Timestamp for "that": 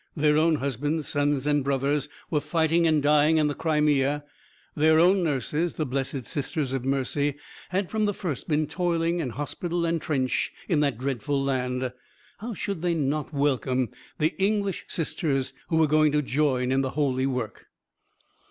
10.79-10.97